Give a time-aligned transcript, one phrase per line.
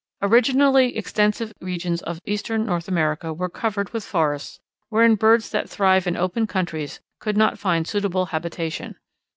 [0.23, 6.07] Originally extensive regions of eastern North America were covered with forests wherein birds that thrive
[6.07, 8.95] in open countries could not find suitable habitation.